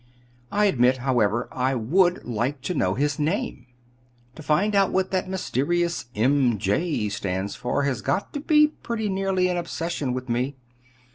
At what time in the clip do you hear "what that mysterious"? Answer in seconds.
4.91-6.05